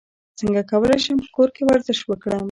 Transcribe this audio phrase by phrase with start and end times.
[0.39, 2.39] څنګه کولی شم په کور کې ورزش وکړم